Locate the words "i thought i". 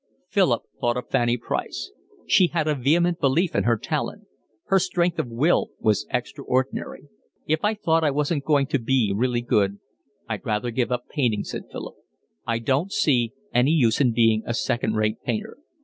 7.63-8.09